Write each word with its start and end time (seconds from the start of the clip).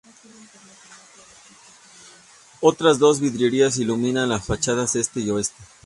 Otras 2.59 2.97
dos 2.97 3.19
vidrieras 3.19 3.77
iluminan 3.77 4.29
las 4.29 4.43
fachadas 4.47 4.95
este 4.95 5.19
y 5.19 5.29
oeste. 5.29 5.61